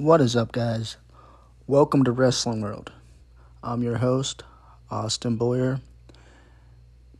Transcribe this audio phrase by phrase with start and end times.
[0.00, 0.96] What is up, guys?
[1.66, 2.90] Welcome to Wrestling World.
[3.62, 4.44] I'm your host,
[4.90, 5.82] Austin Boyer.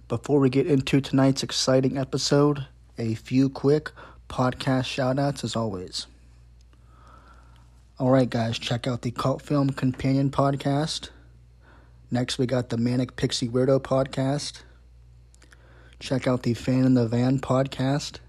[0.08, 3.90] Before we get into tonight's exciting episode, a few quick
[4.30, 6.06] podcast shoutouts as always.
[8.00, 11.10] Alright, guys, check out the Cult Film Companion podcast.
[12.10, 14.62] Next, we got the Manic Pixie Weirdo podcast.
[15.98, 18.20] Check out the Fan in the Van podcast,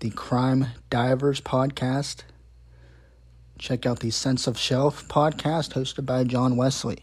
[0.00, 2.22] the Crime Divers podcast
[3.58, 6.98] Check out the Sense of Shelf podcast hosted by John Wesley.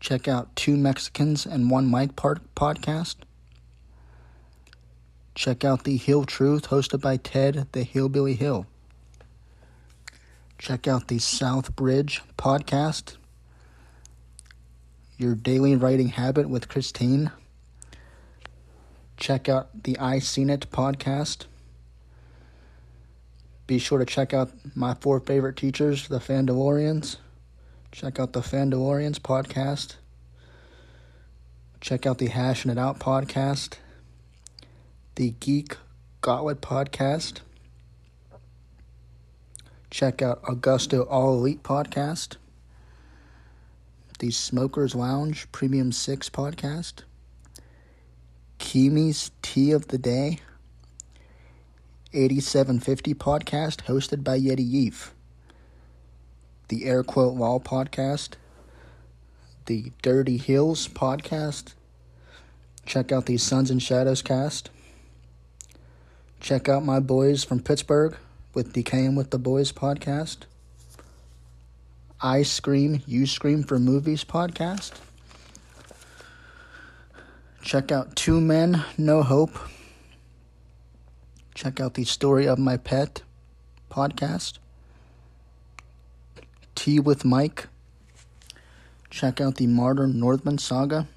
[0.00, 3.16] Check out Two Mexicans and One Mic part- podcast.
[5.34, 8.66] Check out the Hill Truth hosted by Ted the Hillbilly Hill.
[10.58, 13.16] Check out the South Bridge podcast.
[15.18, 17.30] Your Daily Writing Habit with Christine.
[19.16, 21.46] Check out the I Seen It podcast.
[23.66, 27.16] Be sure to check out my four favorite teachers, the Fandalorians.
[27.92, 29.94] Check out the Fandalorians podcast.
[31.80, 33.74] Check out the Hashing It Out podcast.
[35.14, 35.76] The Geek
[36.20, 37.40] Gauntlet podcast.
[39.90, 42.36] Check out Augusto All Elite podcast.
[44.18, 47.02] The Smokers Lounge Premium 6 podcast.
[48.58, 50.40] Kimi's Tea of the Day.
[52.14, 55.10] 8750 podcast hosted by Yeti Yeef,
[56.68, 58.34] the Air Quote Law podcast,
[59.66, 61.74] the Dirty Hills podcast.
[62.86, 64.70] Check out the Suns and Shadows cast.
[66.38, 68.16] Check out my boys from Pittsburgh
[68.52, 70.38] with Decaying with the Boys podcast.
[72.20, 74.92] I Scream, You Scream for Movies podcast.
[77.62, 79.58] Check out Two Men, No Hope
[81.64, 83.22] check out the Story of My Pet
[83.90, 84.58] podcast.
[86.74, 87.68] Tea with Mike.
[89.08, 91.08] Check out the Modern Northman Saga.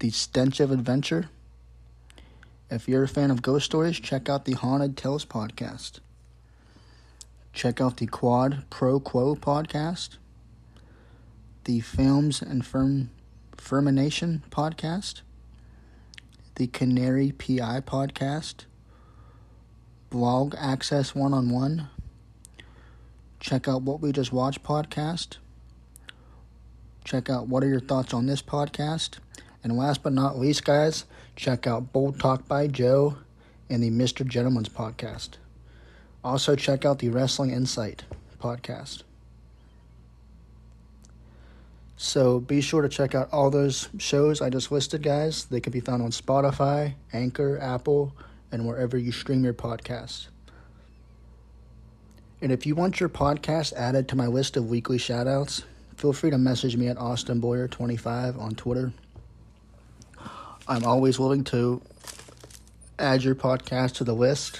[0.00, 1.28] The Stench of Adventure.
[2.68, 6.00] If you're a fan of ghost stories, check out the Haunted Tales podcast.
[7.52, 10.16] Check out the Quad Pro Quo podcast.
[11.62, 13.10] The Films and Firm
[13.56, 15.20] Fermination podcast
[16.56, 18.64] the Canary PI podcast,
[20.10, 21.88] Blog Access One on One.
[23.40, 25.38] Check out What We Just Watched podcast.
[27.04, 29.18] Check out What Are Your Thoughts on This podcast.
[29.64, 31.04] And last but not least, guys,
[31.36, 33.16] check out Bold Talk by Joe
[33.70, 34.26] and the Mr.
[34.26, 35.30] Gentleman's podcast.
[36.22, 38.04] Also, check out the Wrestling Insight
[38.40, 39.02] podcast.
[42.02, 45.44] So be sure to check out all those shows I just listed, guys.
[45.44, 48.12] They can be found on Spotify, Anchor, Apple,
[48.50, 50.26] and wherever you stream your podcasts.
[52.40, 55.62] And if you want your podcast added to my list of weekly shoutouts,
[55.96, 58.92] feel free to message me at AustinBoyer25 on Twitter.
[60.66, 61.80] I'm always willing to
[62.98, 64.58] add your podcast to the list.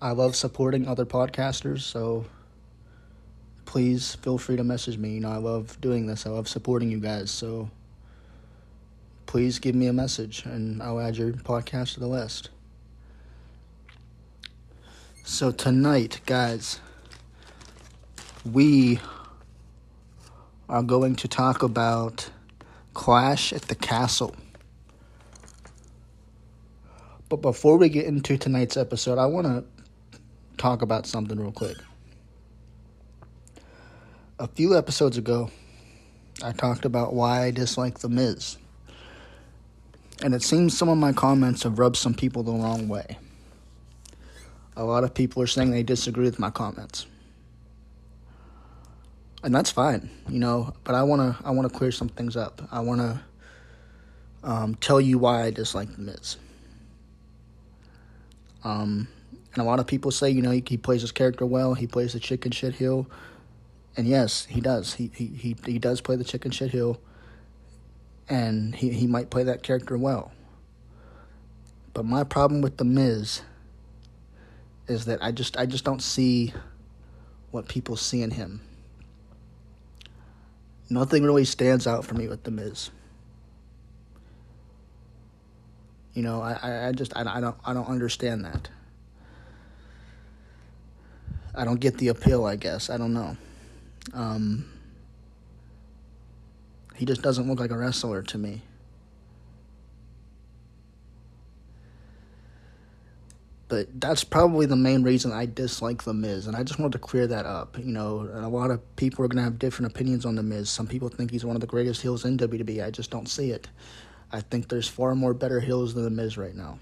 [0.00, 2.24] I love supporting other podcasters, so
[3.70, 5.10] please feel free to message me.
[5.10, 6.26] You know, I love doing this.
[6.26, 7.30] I love supporting you guys.
[7.30, 7.70] So
[9.26, 12.50] please give me a message and I'll add your podcast to the list.
[15.22, 16.80] So tonight, guys,
[18.44, 18.98] we
[20.68, 22.28] are going to talk about
[22.92, 24.34] Clash at the Castle.
[27.28, 29.64] But before we get into tonight's episode, I want to
[30.56, 31.76] talk about something real quick
[34.40, 35.50] a few episodes ago,
[36.42, 38.56] I talked about why I dislike The Miz.
[40.22, 43.18] And it seems some of my comments have rubbed some people the wrong way.
[44.76, 47.06] a lot of people are saying they disagree with my comments.
[49.42, 52.34] And that's fine, you know, but I want to I want to clear some things
[52.34, 52.62] up.
[52.72, 53.20] I want to
[54.42, 56.38] um, tell you why I dislike The Miz.
[58.64, 59.06] Um,
[59.52, 61.74] and a lot of people say, you know, he, he, plays his character well.
[61.74, 63.06] He plays the chicken shit heel,
[64.00, 64.94] and yes, he does.
[64.94, 66.98] He he he, he does play the chicken shit heel,
[68.30, 70.32] and he he might play that character well.
[71.92, 73.42] But my problem with the Miz
[74.88, 76.54] is that I just I just don't see
[77.50, 78.62] what people see in him.
[80.88, 82.88] Nothing really stands out for me with the Miz.
[86.14, 88.70] You know, I, I just I, I don't I don't understand that.
[91.54, 92.46] I don't get the appeal.
[92.46, 93.36] I guess I don't know.
[94.12, 94.70] Um,
[96.96, 98.62] he just doesn't look like a wrestler to me.
[103.68, 106.98] But that's probably the main reason I dislike The Miz, and I just wanted to
[106.98, 107.78] clear that up.
[107.78, 110.68] You know, a lot of people are going to have different opinions on The Miz.
[110.68, 112.84] Some people think he's one of the greatest heels in WWE.
[112.84, 113.68] I just don't see it.
[114.32, 116.80] I think there's far more better heels than The Miz right now.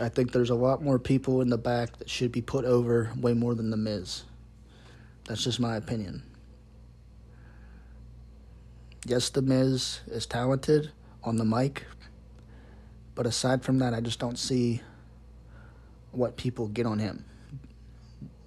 [0.00, 3.12] I think there's a lot more people in the back that should be put over
[3.16, 4.22] way more than The Miz.
[5.26, 6.22] That's just my opinion.
[9.06, 10.90] Yes, The Miz is talented
[11.22, 11.84] on the mic,
[13.14, 14.80] but aside from that, I just don't see
[16.12, 17.24] what people get on him.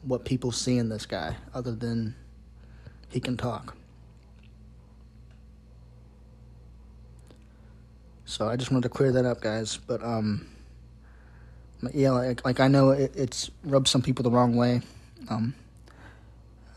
[0.03, 2.15] What people see in this guy, other than
[3.09, 3.75] he can talk.
[8.25, 9.77] So I just wanted to clear that up, guys.
[9.77, 10.47] But um,
[11.93, 14.81] yeah, like, like I know it, it's rubbed some people the wrong way.
[15.29, 15.55] Um,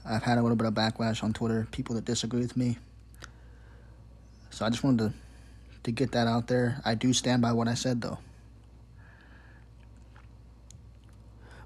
[0.04, 2.78] I've had a little bit of backlash on Twitter, people that disagree with me.
[4.50, 5.14] So I just wanted to
[5.82, 6.82] to get that out there.
[6.84, 8.18] I do stand by what I said, though.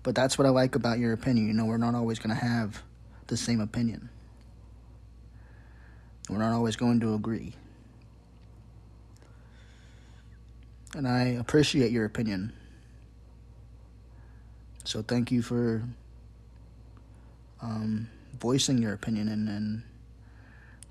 [0.04, 1.48] But that's what I like about your opinion.
[1.48, 2.81] You know, we're not always going to have
[3.26, 4.08] the same opinion.
[6.31, 7.54] We're not always going to agree.
[10.94, 12.52] and I appreciate your opinion.
[14.84, 15.82] So thank you for
[17.60, 18.08] um,
[18.38, 19.82] voicing your opinion and, and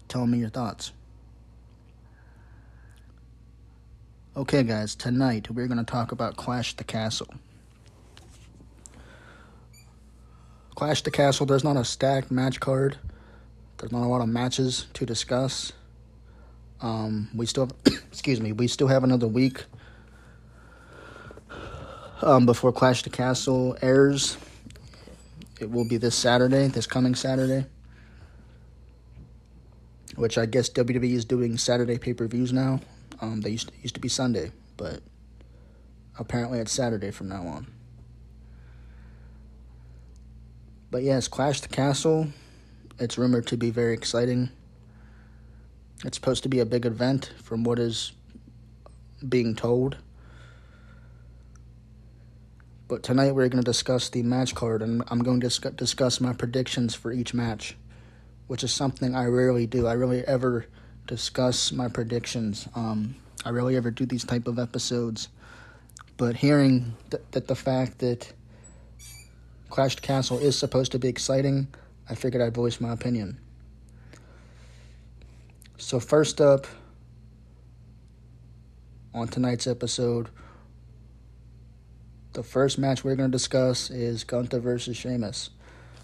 [0.08, 0.92] telling me your thoughts.
[4.36, 7.28] Okay, guys, tonight we're going to talk about Clash the Castle.
[10.76, 12.98] Clash the Castle, there's not a stacked match card.
[13.78, 15.72] There's not a lot of matches to discuss.
[16.82, 19.66] Um, we still, have, excuse me, we still have another week
[22.24, 24.38] um, before Clash the Castle airs.
[25.60, 27.66] It will be this Saturday, this coming Saturday.
[30.16, 32.82] Which I guess WWE is doing Saturday pay per views now.
[33.22, 35.02] Um, they used to, used to be Sunday, but
[36.20, 37.68] apparently it's Saturday from now on.
[40.92, 42.28] But yes, Clash the Castle.
[43.00, 44.52] It's rumored to be very exciting.
[46.06, 48.12] It's supposed to be a big event from what is
[49.28, 49.98] being told.
[52.88, 56.34] But tonight we're going to discuss the match card, and I'm going to discuss my
[56.34, 57.78] predictions for each match,
[58.48, 59.88] which is something I rarely do.
[59.88, 60.66] I rarely ever
[61.08, 62.68] discuss my predictions.
[62.76, 63.16] Um,
[63.46, 65.30] I rarely ever do these type of episodes.
[66.18, 68.32] But hearing th- that the fact that
[69.70, 71.68] Clash Castle is supposed to be exciting,
[72.10, 73.40] I figured I'd voice my opinion.
[75.78, 76.68] So first up
[79.14, 80.30] on tonight's episode
[82.34, 85.52] the first match we're going to discuss is Gunther versus Sheamus.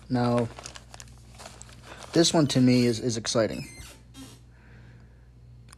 [0.09, 0.47] Now,
[2.13, 3.67] this one to me is, is exciting.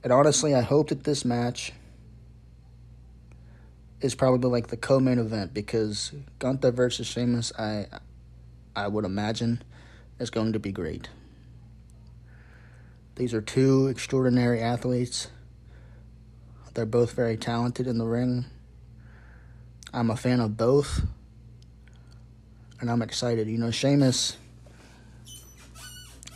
[0.03, 1.73] And honestly, I hope that this match
[4.01, 7.85] is probably like the co-main event because Gunther versus Sheamus, I
[8.75, 9.61] I would imagine,
[10.19, 11.09] is going to be great.
[13.15, 15.27] These are two extraordinary athletes.
[16.73, 18.45] They're both very talented in the ring.
[19.93, 21.01] I'm a fan of both,
[22.79, 23.47] and I'm excited.
[23.47, 24.37] You know, Sheamus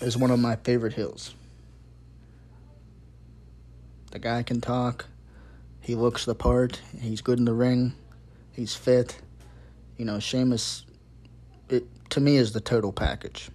[0.01, 1.33] is one of my favorite heels.
[4.11, 5.05] The guy can talk.
[5.79, 6.81] He looks the part.
[6.99, 7.93] He's good in the ring.
[8.51, 9.19] He's fit.
[9.97, 10.85] You know, Sheamus,
[11.69, 13.49] it to me is the total package.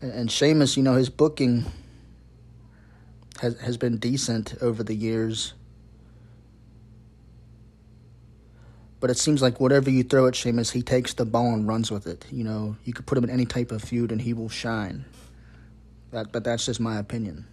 [0.00, 1.64] And Sheamus, you know, his booking
[3.40, 5.54] has has been decent over the years.
[9.00, 11.90] But it seems like whatever you throw at Sheamus, he takes the ball and runs
[11.90, 12.26] with it.
[12.32, 15.04] You know, you could put him in any type of feud and he will shine.
[16.10, 17.46] That, but that's just my opinion.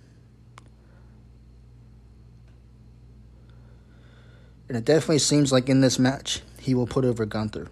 [4.67, 7.67] And it definitely seems like in this match, he will put over Gunther.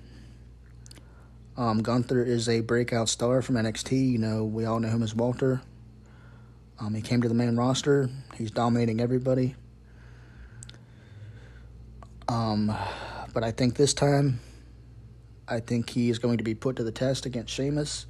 [1.57, 4.11] Um, Gunther is a breakout star from NXT.
[4.11, 5.61] You know, we all know him as Walter.
[6.79, 8.09] Um, he came to the main roster.
[8.35, 9.55] He's dominating everybody.
[12.27, 12.75] Um,
[13.33, 14.39] but I think this time,
[15.47, 18.05] I think he is going to be put to the test against Sheamus.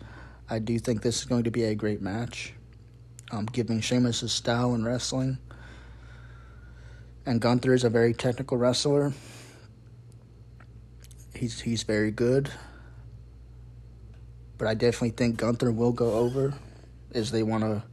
[0.49, 2.53] I do think this is going to be a great match,
[3.31, 5.37] um, giving Sheamus his style in wrestling.
[7.25, 9.13] And Gunther is a very technical wrestler.
[11.33, 12.51] He's he's very good.
[14.57, 16.53] But I definitely think Gunther will go over,
[17.13, 17.83] as they want to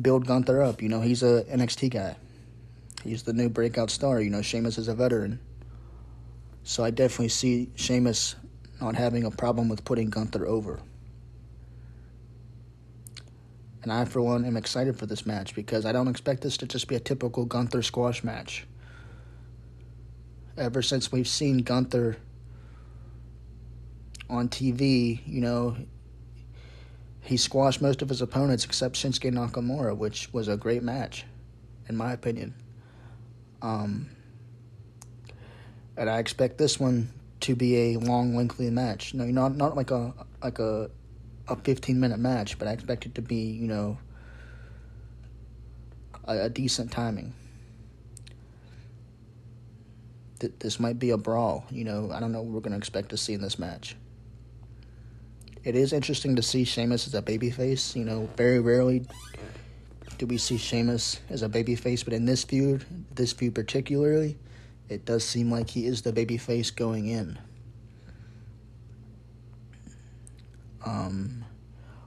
[0.00, 0.82] build Gunther up.
[0.82, 2.16] You know, he's a NXT guy.
[3.02, 4.20] He's the new breakout star.
[4.20, 5.40] You know, Sheamus is a veteran.
[6.64, 8.34] So I definitely see Sheamus
[8.80, 10.80] not having a problem with putting Gunther over.
[13.82, 16.66] And I, for one, am excited for this match because I don't expect this to
[16.66, 18.66] just be a typical Gunther squash match.
[20.58, 22.16] Ever since we've seen Gunther
[24.28, 25.76] on TV, you know,
[27.26, 31.24] he squashed most of his opponents except Shinsuke Nakamura, which was a great match,
[31.88, 32.54] in my opinion.
[33.62, 34.10] Um,
[35.96, 39.14] and I expect this one to be a long, lengthy match.
[39.14, 40.90] No, not not like a like a
[41.48, 43.98] a fifteen minute match, but I expect it to be you know
[46.24, 47.34] a, a decent timing.
[50.38, 51.64] Th- this might be a brawl.
[51.70, 53.96] You know, I don't know what we're to expect to see in this match.
[55.66, 57.96] It is interesting to see Sheamus as a babyface.
[57.96, 59.04] You know, very rarely
[60.16, 64.38] do we see Sheamus as a babyface, but in this feud, this feud particularly,
[64.88, 67.36] it does seem like he is the babyface going in.
[70.84, 71.44] Um,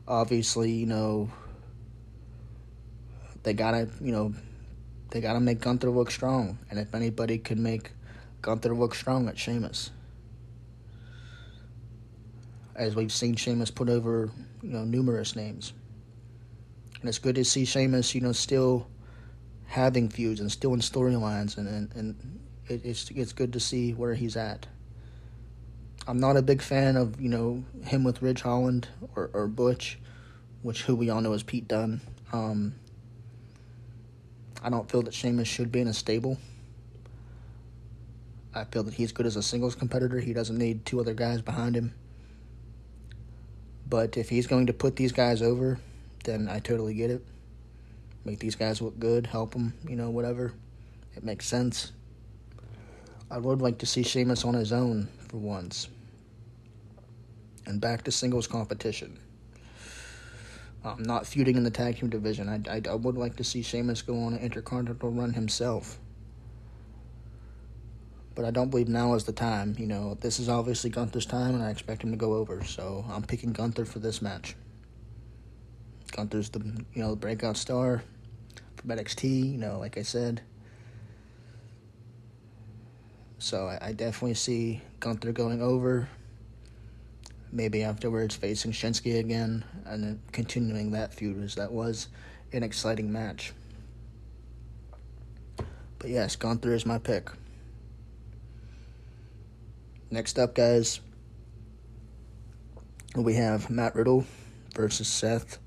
[0.08, 1.30] obviously, you know,
[3.44, 4.34] they gotta, you know,
[5.10, 7.92] they gotta make Gunther look strong, and if anybody could make
[8.42, 9.92] Gunther look strong, it's Sheamus.
[12.80, 14.32] As we've seen Sheamus put over,
[14.64, 15.74] you know, numerous names.
[17.00, 18.88] And it's good to see Sheamus, you know, still
[19.68, 23.94] having feuds and still in storylines, and and, and it, it's it's good to see
[23.94, 24.66] where he's at.
[26.08, 30.00] I'm not a big fan of you know him with Ridge Holland or, or Butch,
[30.62, 32.02] which who we all know is Pete Dunne.
[32.34, 32.76] Um,
[34.64, 36.38] I don't feel that Sheamus should be in a stable.
[38.54, 40.20] I feel that he's good as a singles competitor.
[40.20, 41.94] He doesn't need two other guys behind him.
[43.90, 45.80] But if he's going to put these guys over,
[46.24, 47.26] then I totally get it.
[48.24, 50.54] Make these guys look good, help them, you know, whatever.
[51.16, 51.92] It makes sense.
[53.32, 55.88] I would like to see Sheamus on his own for once.
[57.66, 59.20] And back to singles competition.
[60.84, 62.48] Um, not feuding in the tag team division.
[62.48, 66.00] I, I, I would like to see Sheamus go on an intercontinental run himself.
[68.36, 69.76] But I don't believe now is the time.
[69.78, 72.64] You know, this is obviously Gunther's time, and I expect him to go over.
[72.64, 74.56] So I'm picking Gunther for this match.
[76.12, 76.60] Gunther's the
[76.94, 78.04] you know the breakout star
[78.78, 79.52] from NXT.
[79.52, 80.42] You know, like I said.
[83.40, 86.10] So I, I definitely see Gunther going over.
[87.52, 92.08] Maybe afterwards facing Shinsuke again, and then continuing that feud as that was
[92.54, 93.54] an exciting match.
[95.98, 97.30] But yes, Gunther is my pick.
[100.12, 101.02] Next up, guys,
[103.16, 104.26] we have Matt Riddle
[104.74, 105.60] versus Seth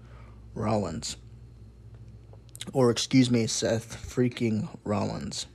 [0.55, 1.17] Rollins.
[2.73, 5.47] Or, excuse me, Seth freaking Rollins.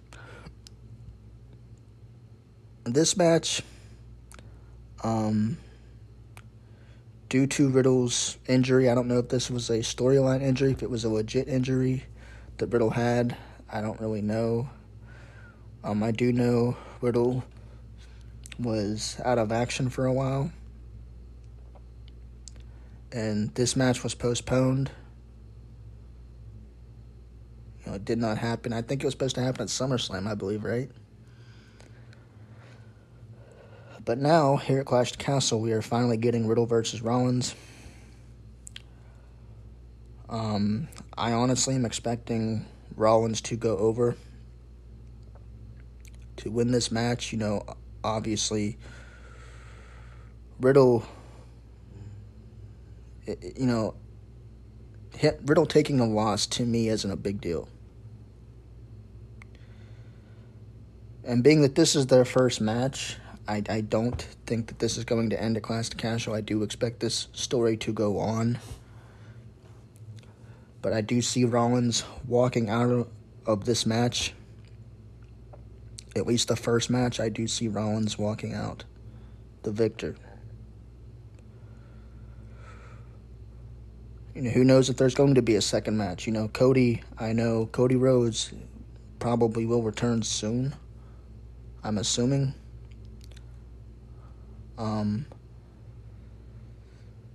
[2.86, 3.62] This match,
[5.04, 5.58] um,
[7.28, 10.90] due to Riddle's injury, I don't know if this was a storyline injury, if it
[10.90, 12.06] was a legit injury
[12.56, 13.36] that Riddle had.
[13.70, 14.70] I don't really know.
[15.84, 17.44] Um, I do know Riddle
[18.60, 20.52] was out of action for a while.
[23.12, 24.92] And this match was postponed.
[27.80, 28.74] You know, it did not happen.
[28.74, 30.90] I think it was supposed to happen at SummerSlam, I believe, right?
[34.04, 37.56] But now, here at Clash Castle, we are finally getting Riddle versus Rollins.
[40.30, 40.88] Um,
[41.18, 44.16] I honestly am expecting Rollins to go over
[46.38, 47.32] to win this match.
[47.32, 47.64] You know,
[48.08, 48.78] obviously
[50.60, 51.04] Riddle,
[53.28, 53.96] eh, eh, you know,
[55.46, 57.70] Riddle taking a loss to me isn't a big deal.
[61.24, 65.04] And being that this is their first match, I, I don't think that this is
[65.04, 66.34] going to end at Clash of Castle.
[66.34, 68.60] I do expect this story to go on.
[70.82, 73.10] But I do see Rollins walking out
[73.46, 74.34] of this match
[76.18, 78.84] at least the first match, I do see Rollins walking out
[79.64, 80.16] the victor.
[84.34, 86.28] You know, who knows if there's going to be a second match?
[86.28, 88.54] You know, Cody, I know Cody Rhodes
[89.20, 90.76] probably will return soon.
[91.84, 92.54] I'm assuming.
[94.78, 95.26] Um,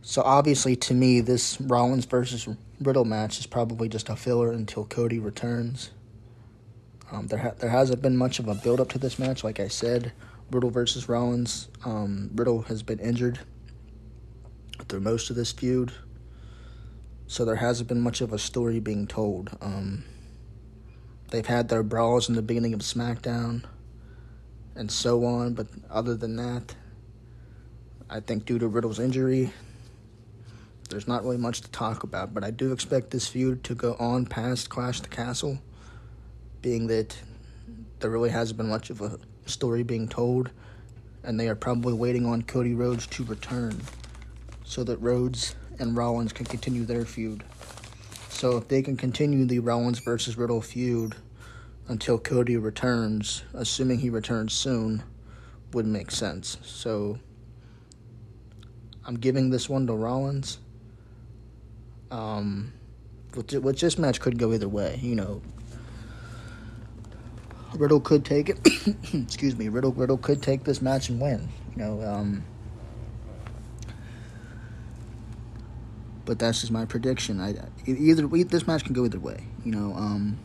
[0.00, 2.48] so obviously, to me, this Rollins versus
[2.80, 5.90] Riddle match is probably just a filler until Cody returns.
[7.12, 9.60] Um, there ha- there hasn't been much of a build up to this match, like
[9.60, 10.12] I said.
[10.50, 11.68] Riddle versus Rollins.
[11.84, 13.38] Um, Riddle has been injured
[14.88, 15.92] through most of this feud,
[17.26, 19.56] so there hasn't been much of a story being told.
[19.60, 20.04] Um,
[21.30, 23.64] they've had their brawls in the beginning of SmackDown
[24.74, 26.74] and so on, but other than that,
[28.08, 29.52] I think due to Riddle's injury,
[30.90, 32.34] there's not really much to talk about.
[32.34, 35.58] But I do expect this feud to go on past Clash the Castle,
[36.62, 37.16] being that
[37.98, 40.50] there really hasn't been much of a story being told,
[41.22, 43.80] and they are probably waiting on Cody Rhodes to return
[44.64, 47.44] so that Rhodes and Rollins can continue their feud.
[48.28, 51.14] So if they can continue the Rollins versus Riddle feud
[51.88, 55.02] until Cody returns, assuming he returns soon,
[55.72, 56.58] would make sense.
[56.62, 57.18] So
[59.04, 60.58] I'm giving this one to Rollins.
[62.10, 62.72] Um,
[63.34, 65.40] which, which this match could go either way, you know.
[67.74, 68.58] Riddle could take it.
[69.14, 69.68] excuse me.
[69.68, 71.48] Riddle Riddle could take this match and win.
[71.76, 72.02] You know.
[72.02, 72.44] Um,
[76.24, 77.40] but that's just my prediction.
[77.40, 77.54] I
[77.86, 79.44] either this match can go either way.
[79.64, 79.94] You know.
[79.94, 80.38] Um,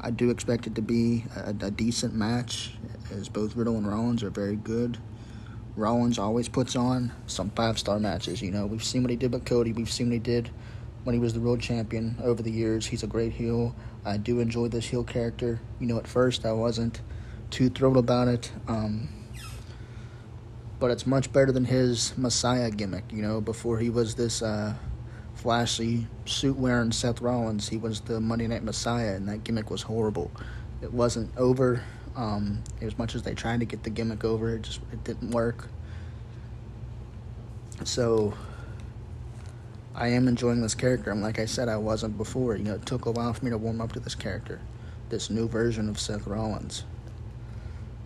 [0.00, 2.72] I do expect it to be a, a decent match,
[3.10, 4.98] as both Riddle and Rollins are very good.
[5.74, 8.40] Rollins always puts on some five star matches.
[8.40, 9.72] You know, we've seen what he did with Cody.
[9.72, 10.50] We've seen what he did
[11.08, 12.84] when he was the world champion over the years.
[12.84, 13.74] He's a great heel.
[14.04, 15.58] I do enjoy this heel character.
[15.80, 17.00] You know, at first I wasn't
[17.48, 18.52] too thrilled about it.
[18.68, 19.08] Um,
[20.78, 23.04] but it's much better than his Messiah gimmick.
[23.10, 24.74] You know, before he was this uh,
[25.34, 29.80] flashy suit wearing Seth Rollins, he was the Monday Night Messiah, and that gimmick was
[29.80, 30.30] horrible.
[30.82, 31.82] It wasn't over.
[32.16, 35.30] Um, as much as they tried to get the gimmick over, it just it didn't
[35.30, 35.68] work.
[37.84, 38.34] So
[39.98, 41.10] I am enjoying this character.
[41.10, 42.54] And like I said, I wasn't before.
[42.54, 44.60] You know, it took a while for me to warm up to this character,
[45.08, 46.84] this new version of Seth Rollins.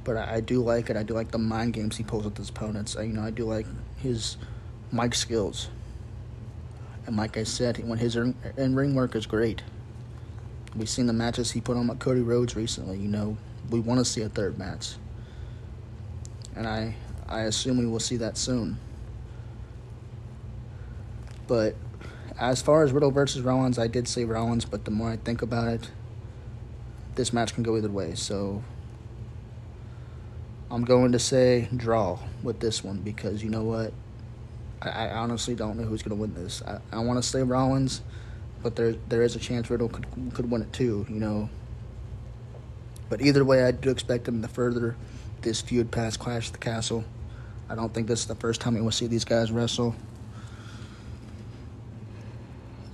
[0.02, 0.96] But I, I do like it.
[0.96, 2.96] I do like the mind games he pulls with his opponents.
[2.96, 3.66] I, you know, I do like
[3.98, 4.38] his
[4.90, 5.68] mic skills.
[7.07, 9.62] And like I said, when his in ring work is great.
[10.74, 12.96] We've seen the matches he put on with Cody Rhodes recently.
[12.96, 13.37] You know,
[13.68, 14.94] we want to see a third match,
[16.57, 16.94] and I
[17.28, 18.78] I assume we will see that soon.
[21.53, 21.75] But
[22.38, 25.43] as far as Riddle versus Rollins, I did say Rollins, but the more I think
[25.43, 25.91] about it,
[27.15, 28.15] this match can go either way.
[28.15, 28.65] So
[30.71, 33.93] I'm going to say draw with this one because you know what?
[34.81, 36.62] I, I honestly don't know who's going to win this.
[36.62, 38.01] I, I want to say Rollins,
[38.62, 41.05] but there there is a chance Riddle could could win it too.
[41.07, 41.51] You know.
[43.11, 44.97] But either way, I do expect him to further
[45.43, 47.05] this feud past Clash of the Castle.
[47.69, 49.95] I don't think this is the first time we will see these guys wrestle.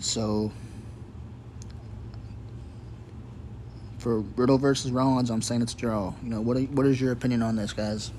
[0.00, 0.52] So
[3.98, 6.14] for Riddle versus Rollins, I'm saying it's a draw.
[6.22, 8.12] You know, what are, what is your opinion on this, guys?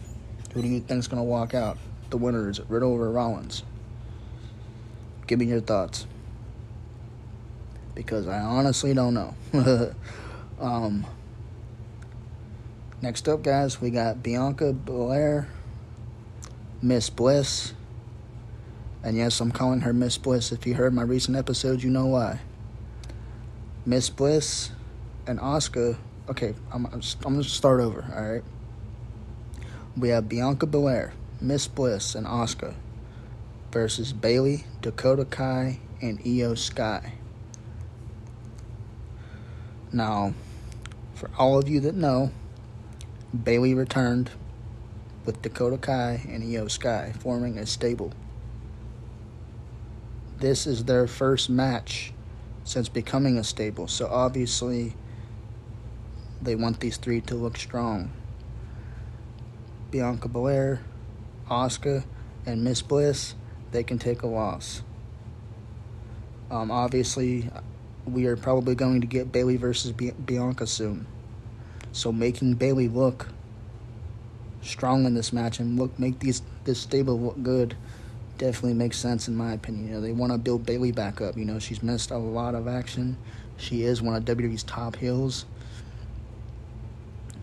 [0.53, 1.77] Who do you think is going to walk out?
[2.09, 3.63] The winner is Riddle or Rollins?
[5.27, 6.05] Give me your thoughts.
[7.95, 9.35] Because I honestly don't know.
[10.59, 11.05] um,
[13.01, 15.47] next up, guys, we got Bianca Belair,
[16.81, 17.73] Miss Bliss,
[19.03, 20.51] and yes, I'm calling her Miss Bliss.
[20.51, 22.41] If you heard my recent episodes, you know why.
[23.85, 24.71] Miss Bliss
[25.25, 25.97] and Asuka.
[26.29, 28.43] Okay, I'm, I'm going to start over, alright?
[29.97, 32.75] We have Bianca Belair, Miss Bliss, and Asuka
[33.71, 37.13] versus Bayley, Dakota Kai, and Iyo Sky.
[39.91, 40.33] Now,
[41.15, 42.31] for all of you that know,
[43.43, 44.31] Bayley returned
[45.25, 48.13] with Dakota Kai and Iyo Sky, forming a stable
[50.39, 52.13] this is their first match
[52.63, 53.87] since becoming a stable.
[53.87, 54.93] So obviously,
[56.41, 58.11] they want these three to look strong.
[59.91, 60.81] Bianca Belair,
[61.49, 62.03] Asuka,
[62.45, 63.35] and Miss Bliss,
[63.71, 64.81] they can take a loss.
[66.51, 67.49] Um, obviously,
[68.05, 71.05] we are probably going to get Bayley versus Bianca soon.
[71.91, 73.27] So making Bayley look
[74.61, 77.75] strong in this match and look make these this stable look good
[78.39, 79.87] definitely makes sense in my opinion.
[79.87, 81.37] You know, they want to build Bayley back up.
[81.37, 83.17] You know, she's missed a lot of action.
[83.57, 85.45] She is one of WWE's top heels.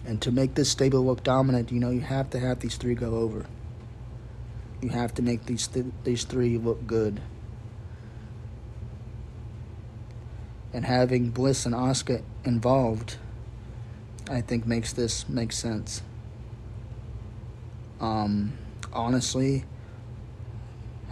[0.04, 2.94] And to make this stable look dominant, you know, you have to have these three
[2.94, 3.46] go over.
[4.80, 7.20] You have to make these th- these three look good.
[10.72, 13.16] And having Bliss and Asuka involved,
[14.30, 16.02] I think makes this make sense.
[18.00, 18.52] Um,
[18.92, 19.64] honestly,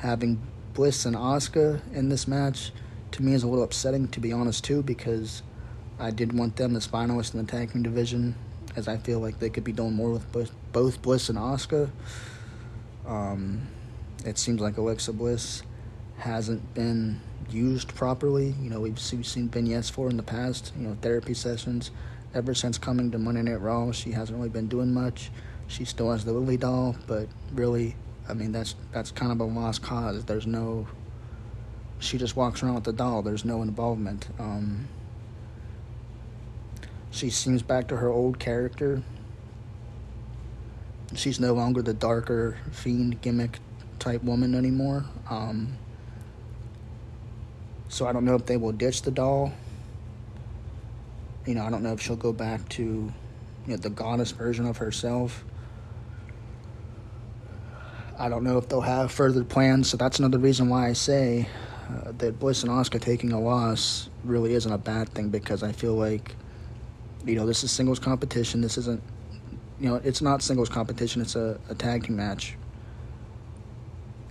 [0.04, 0.40] having
[0.74, 2.72] Bliss and Asuka in this match
[3.12, 5.42] to me is a little upsetting, to be honest, too, because
[5.98, 8.34] I did want them as finalists in the tag team division,
[8.76, 11.90] as I feel like they could be doing more with both, Bliss and Asuka.
[13.06, 13.62] Um,
[14.26, 15.62] it seems like Alexa Bliss
[16.18, 18.54] hasn't been used properly.
[18.60, 21.92] You know, we've, we've seen vignettes for in the past, you know, therapy sessions.
[22.34, 25.30] Ever since coming to Monday Night Raw, she hasn't really been doing much.
[25.68, 27.94] She still has the Lily doll, but really,
[28.28, 30.24] I mean, that's that's kind of a lost cause.
[30.24, 30.86] There's no.
[31.98, 33.22] She just walks around with the doll.
[33.22, 34.28] There's no involvement.
[34.38, 34.88] Um,
[37.10, 39.02] she seems back to her old character.
[41.14, 43.60] She's no longer the darker fiend gimmick
[44.00, 45.04] type woman anymore.
[45.30, 45.76] Um,
[47.88, 49.52] so I don't know if they will ditch the doll.
[51.46, 53.12] You know, I don't know if she'll go back to you
[53.66, 55.44] know, the goddess version of herself.
[58.18, 61.48] I don't know if they'll have further plans, so that's another reason why I say
[61.88, 65.72] uh, that Bliss and Asuka taking a loss really isn't a bad thing because I
[65.72, 66.34] feel like,
[67.24, 68.60] you know, this is singles competition.
[68.60, 69.02] This isn't,
[69.80, 71.22] you know, it's not singles competition.
[71.22, 72.56] It's a, a tag team match.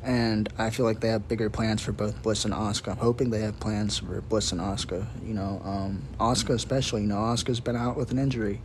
[0.02, 2.92] And I feel like they have bigger plans for both Bliss and Asuka.
[2.92, 5.06] I'm hoping they have plans for Bliss and Asuka.
[5.26, 7.02] You know, um, Asuka especially.
[7.02, 8.62] You know, Asuka's been out with an injury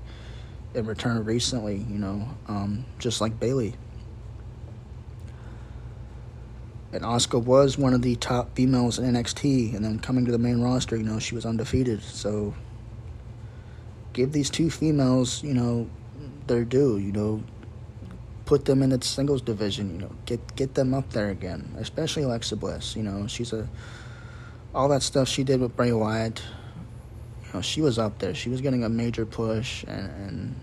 [0.74, 1.76] and returned recently.
[1.76, 3.74] You know, um, just like Bayley.
[6.92, 10.38] And Asuka was one of the top females in NXT, and then coming to the
[10.38, 12.02] main roster, you know, she was undefeated.
[12.02, 12.54] So
[14.14, 15.88] give these two females, you know,
[16.46, 16.96] their due.
[16.96, 17.42] You know,
[18.46, 19.92] put them in its singles division.
[19.94, 21.74] You know, get get them up there again.
[21.78, 22.96] Especially Alexa Bliss.
[22.96, 23.68] You know, she's a
[24.74, 26.42] all that stuff she did with Bray Wyatt.
[27.44, 28.34] You know, she was up there.
[28.34, 30.60] She was getting a major push, and, and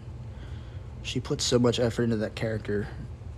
[1.04, 2.88] she put so much effort into that character.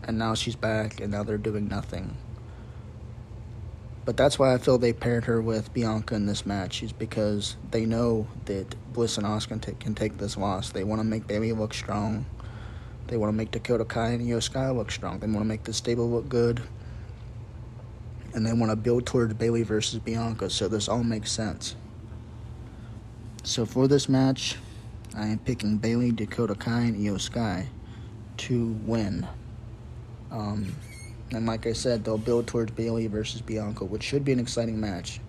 [0.04, 2.16] And now she's back, and now they're doing nothing.
[4.08, 7.58] But that's why I feel they paired her with Bianca in this match, is because
[7.72, 10.70] they know that Bliss and Asuka can, can take this loss.
[10.70, 12.26] They want to make Bayley look strong.
[13.08, 15.20] They want to make Dakota Kai and Iyo Sky look strong.
[15.20, 16.64] They want to make the stable look good.
[18.34, 21.76] And they want to build towards Bayley versus Bianca, so this all makes sense.
[23.44, 24.56] So for this match,
[25.18, 27.68] I am picking Bayley, Dakota Kai, and Iyo Sky
[28.38, 29.28] to win.
[30.32, 30.74] Um,
[31.32, 34.80] and like I said, they'll build towards Bayley versus Bianca, which should be an exciting
[34.80, 35.20] match.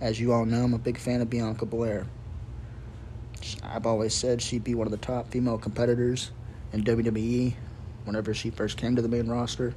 [0.00, 2.06] As you all know, I'm a big fan of Bianca Belair.
[3.62, 6.30] I've always said she'd be one of the top female competitors
[6.72, 7.54] in WWE
[8.04, 9.74] whenever she first came to the main roster.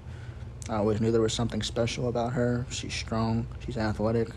[0.69, 2.65] I always knew there was something special about her.
[2.69, 4.29] She's strong, she's athletic,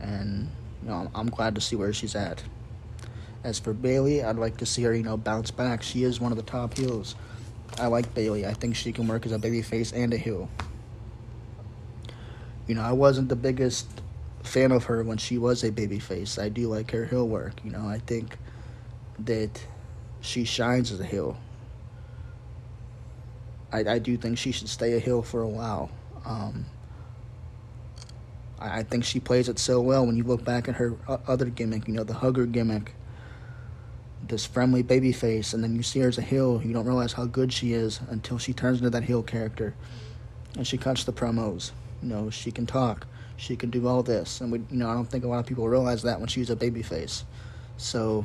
[0.00, 0.48] and
[0.82, 2.42] you know, I'm, glad to see where she's at.
[3.44, 5.82] As for Bayley, I'd like to see her, you know, bounce back.
[5.82, 7.14] She is one of the top heels.
[7.78, 8.46] I like Bayley.
[8.46, 10.48] I think she can work as a babyface and a heel.
[12.66, 13.88] You know, I wasn't the biggest
[14.42, 16.40] fan of her when she was a babyface.
[16.40, 17.54] I do like her heel work.
[17.64, 18.36] You know, I think
[19.20, 19.66] that
[20.20, 21.38] she shines as a heel.
[23.72, 25.90] I, I do think she should stay a heel for a while.
[26.24, 26.66] Um,
[28.58, 31.46] I, I think she plays it so well when you look back at her other
[31.46, 32.94] gimmick, you know, the hugger gimmick
[34.30, 36.62] this friendly baby face, and then you see her as a heel.
[36.64, 39.74] You don't realize how good she is until she turns into that heel character,
[40.56, 41.72] and she cuts the promos.
[42.02, 44.94] You know, she can talk, she can do all this, and we, you know, I
[44.94, 47.24] don't think a lot of people realize that when she's a baby face.
[47.76, 48.24] So,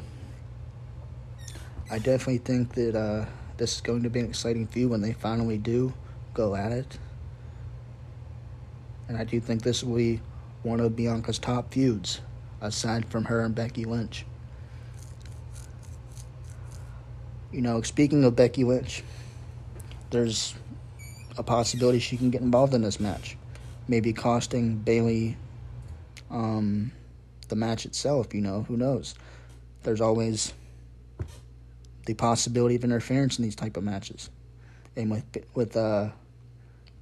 [1.91, 3.25] I definitely think that uh,
[3.57, 5.93] this is going to be an exciting feud when they finally do
[6.33, 6.97] go at it,
[9.07, 10.21] and I do think this will be
[10.63, 12.21] one of Bianca's top feuds,
[12.61, 14.25] aside from her and Becky Lynch.
[17.55, 19.01] You know, speaking of Becky Lynch,
[20.09, 20.55] there's
[21.37, 23.37] a possibility she can get involved in this match.
[23.87, 25.37] Maybe costing Bayley
[26.29, 26.91] um,
[27.47, 29.15] the match itself, you know, who knows?
[29.83, 30.53] There's always
[32.05, 34.29] the possibility of interference in these type of matches.
[34.97, 36.09] And with with uh,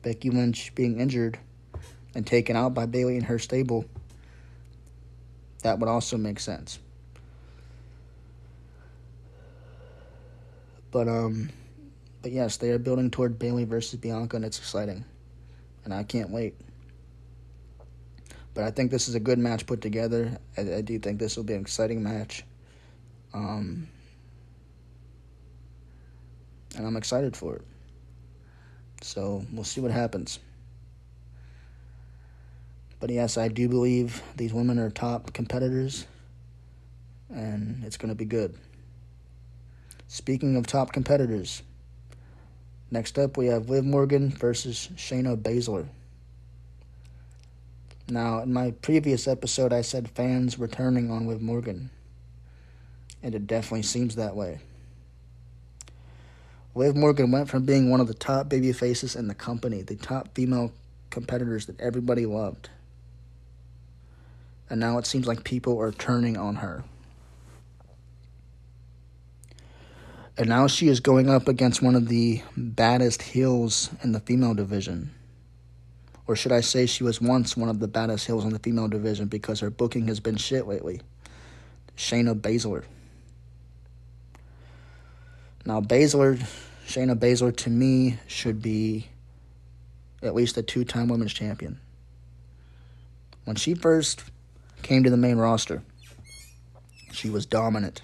[0.03, 1.39] Becky Lynch being injured
[2.13, 3.85] and taken out by Bayley and her stable,
[5.63, 6.77] that would also make sense.
[10.93, 11.49] But um,
[12.21, 15.03] but yes, they are building toward Bayley versus Bianca, and it's exciting,
[15.83, 16.55] and I can't wait.
[18.53, 20.37] But I think this is a good match put together.
[20.55, 22.43] I, I do think this will be an exciting match.
[23.33, 23.89] Um,
[26.77, 27.63] and I'm excited for it.
[29.01, 30.37] So we'll see what happens.
[32.99, 36.05] But yes, I do believe these women are top competitors,
[37.33, 38.55] and it's going to be good.
[40.07, 41.63] Speaking of top competitors,
[42.91, 45.87] next up we have Liv Morgan versus Shayna Baszler.
[48.09, 51.89] Now, in my previous episode, I said fans were turning on Liv Morgan,
[53.23, 54.59] and it definitely seems that way.
[56.75, 59.95] Liv Morgan went from being one of the top baby faces in the company, the
[59.95, 60.71] top female
[61.11, 62.69] competitors that everybody loved.
[64.69, 66.83] And now it seems like people are turning on her.
[70.37, 74.55] And now she is going up against one of the baddest heels in the female
[74.55, 75.13] division.
[76.25, 78.87] Or should I say she was once one of the baddest heels in the female
[78.87, 81.01] division because her booking has been shit lately.
[81.95, 82.85] Shayna Baszler.
[85.65, 86.43] Now, Baszler,
[86.87, 89.07] Shayna Baszler, to me, should be
[90.23, 91.79] at least a two time women's champion.
[93.45, 94.23] When she first
[94.81, 95.83] came to the main roster,
[97.11, 98.01] she was dominant.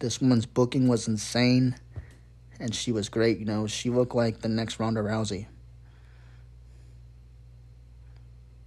[0.00, 1.76] This woman's booking was insane,
[2.58, 3.38] and she was great.
[3.38, 5.46] You know, she looked like the next Ronda Rousey.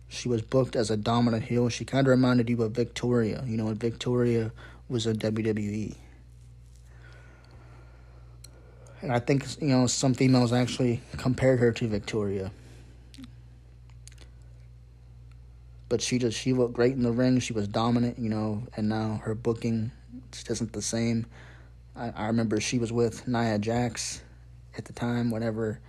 [0.08, 1.70] She was booked as a dominant heel.
[1.70, 3.44] She kind of reminded you of Victoria.
[3.48, 4.52] You know, when Victoria
[4.88, 5.96] was a WWE.
[9.02, 12.52] And I think, you know, some females actually compared her to Victoria.
[15.90, 17.40] But she just, she looked great in the ring.
[17.40, 19.92] She was dominant, you know, and now her booking
[20.32, 21.26] just isn't the same.
[21.96, 24.22] I, I remember she was with Nia Jax
[24.78, 25.80] at the time, whenever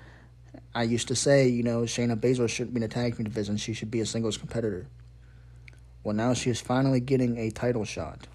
[0.74, 3.56] I used to say, you know, Shayna Baszler shouldn't be in a tag team division.
[3.56, 4.86] She should be a singles competitor.
[6.02, 8.26] Well, now she is finally getting a title shot.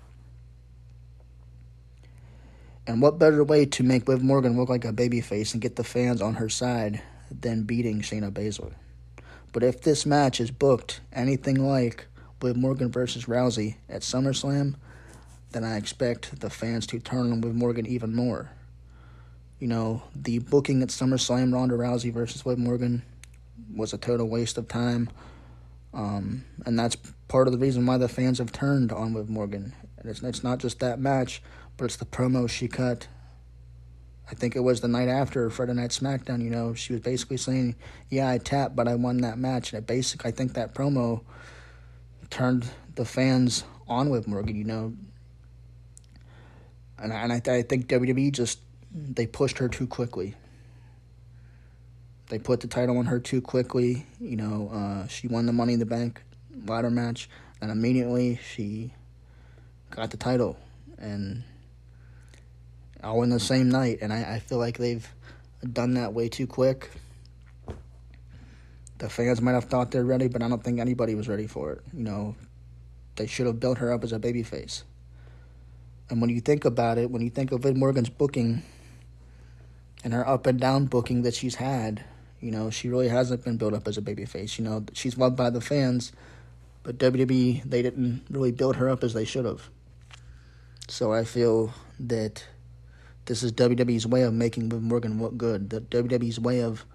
[2.88, 5.84] And what better way to make Liv Morgan look like a babyface and get the
[5.84, 8.73] fans on her side than beating Shayna Baszler?
[9.52, 12.08] But if this match is booked anything like
[12.41, 14.75] Liv Morgan versus Rousey at SummerSlam,
[15.51, 18.51] then I expect the fans to turn on Liv Morgan even more.
[19.59, 23.03] You know, the booking at SummerSlam Ronda Rousey versus Liv Morgan
[23.75, 25.09] was a total waste of time.
[25.93, 26.95] Um, and that's
[27.27, 29.73] part of the reason why the fans have turned on Liv Morgan.
[29.97, 31.41] And it's, it's not just that match,
[31.77, 33.07] but it's the promo she cut.
[34.31, 36.43] I think it was the night after Friday Night SmackDown.
[36.43, 37.75] You know, she was basically saying,
[38.09, 41.23] "Yeah, I tapped, but I won that match." And it basically, I think that promo
[42.29, 44.55] turned the fans on with Morgan.
[44.55, 44.93] You know,
[47.01, 48.59] and and I, I think WWE just
[48.93, 50.35] they pushed her too quickly.
[52.29, 54.05] They put the title on her too quickly.
[54.19, 56.21] You know, uh, she won the Money in the Bank
[56.65, 57.29] ladder match,
[57.62, 58.93] and immediately she
[59.89, 60.57] got the title,
[60.97, 61.43] and
[63.03, 63.99] all in the same night.
[64.01, 65.07] And I, I feel like they've
[65.73, 66.91] done that way too quick.
[68.97, 71.71] The fans might have thought they're ready, but I don't think anybody was ready for
[71.71, 71.81] it.
[71.93, 72.35] You know,
[73.15, 74.83] they should have built her up as a babyface.
[76.10, 78.63] And when you think about it, when you think of Liv Morgan's booking
[80.04, 82.04] and her up and down booking that she's had,
[82.39, 84.58] you know, she really hasn't been built up as a babyface.
[84.58, 86.12] You know, she's loved by the fans,
[86.84, 89.69] but WWE, they didn't really build her up as they should have.
[90.88, 92.45] So I feel that
[93.26, 95.69] this is WWE's way of making Liv Morgan look good.
[95.69, 96.86] The WWE's way of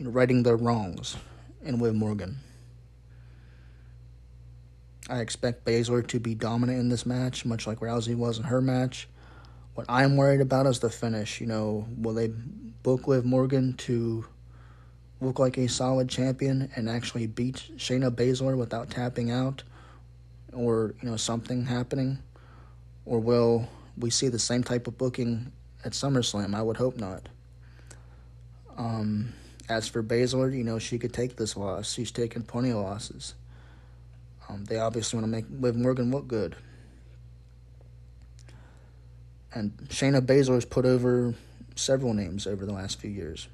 [0.00, 1.16] righting their wrongs
[1.62, 2.38] in Liv Morgan.
[5.10, 8.60] I expect Baszler to be dominant in this match, much like Rousey was in her
[8.60, 9.08] match.
[9.74, 11.40] What I'm worried about is the finish.
[11.40, 14.24] You know, will they book Liv Morgan to
[15.20, 19.64] look like a solid champion and actually beat Shayna Baszler without tapping out,
[20.52, 22.18] or you know something happening,
[23.04, 23.68] or will
[23.98, 25.50] we see the same type of booking
[25.84, 26.54] at SummerSlam?
[26.54, 27.28] I would hope not.
[28.76, 29.32] Um,
[29.68, 31.92] as for Baszler, you know she could take this loss.
[31.92, 33.34] She's taken plenty of losses.
[34.50, 36.56] Um, they obviously want to make Liv Morgan look good.
[39.52, 41.34] And Shayna Baszler has put over
[41.76, 43.48] several names over the last few years.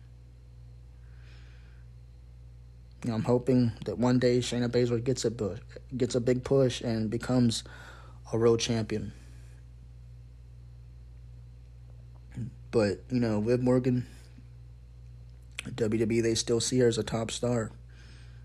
[3.04, 5.58] You know, I'm hoping that one day Shayna Baszler gets a push,
[5.96, 7.62] gets a big push and becomes
[8.32, 9.12] a world champion.
[12.70, 14.06] But you know, Liv Morgan,
[15.64, 17.70] WWE, they still see her as a top star.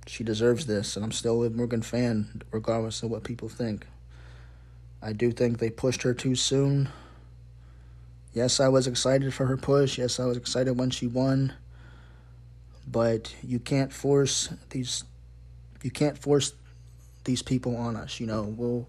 [0.08, 3.86] She deserves this, and I'm still a Morgan fan, regardless of what people think.
[5.02, 6.90] I do think they pushed her too soon.
[8.34, 9.98] Yes, I was excited for her push.
[9.98, 11.54] Yes, I was excited when she won.
[12.88, 15.04] But you can't force these
[15.84, 16.54] you can't force
[17.24, 18.44] these people on us, you know.
[18.44, 18.88] We'll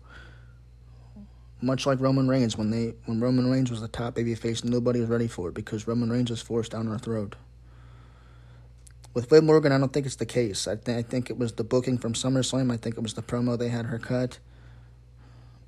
[1.60, 5.08] much like Roman Reigns when they when Roman Reigns was the top babyface, nobody was
[5.08, 7.36] ready for it because Roman Reigns was forced down our throat.
[9.14, 10.66] With Liv Morgan, I don't think it's the case.
[10.66, 12.72] I, th- I think it was the booking from SummerSlam.
[12.72, 14.38] I think it was the promo they had her cut.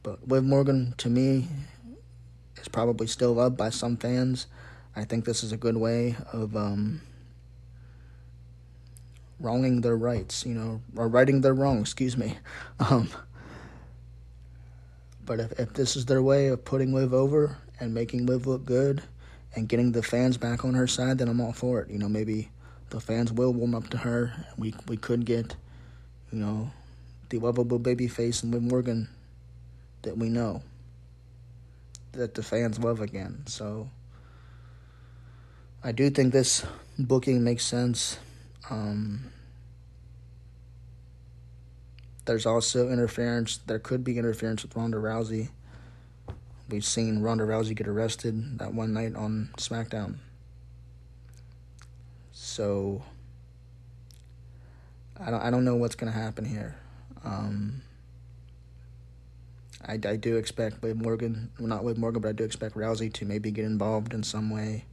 [0.03, 1.49] But Liv Morgan, to me,
[2.57, 4.47] is probably still loved by some fans.
[4.97, 7.03] I think this is a good way of um,
[9.39, 12.39] wronging their rights, you know, or righting their wrong, excuse me.
[12.81, 13.09] Um,
[15.25, 18.65] but if, if this is their way of putting Liv over and making Liv look
[18.65, 19.03] good
[19.55, 21.89] and getting the fans back on her side, then I'm all for it.
[21.89, 22.51] You know, maybe
[22.91, 24.47] the fans will warm up to her.
[24.57, 25.57] We we could get,
[26.31, 26.71] you know,
[27.29, 29.09] the lovable baby face and Liv Morgan
[30.03, 30.63] that we know
[32.13, 33.43] that the fans love again.
[33.47, 33.91] So
[35.83, 36.65] I do think this
[36.99, 38.19] booking makes sense.
[38.71, 39.33] Um,
[42.25, 43.59] there's also interference.
[43.59, 45.49] There could be interference with Ronda Rousey.
[46.71, 50.17] We've seen Ronda Rousey get arrested that one night on SmackDown.
[52.55, 53.03] So
[55.19, 56.77] I don't I don't know what's gonna happen here.
[57.25, 57.83] Um,
[59.85, 63.13] I, I do expect Liv Morgan, well not Liv Morgan, but I do expect Rousey
[63.15, 64.85] to maybe get involved in some way.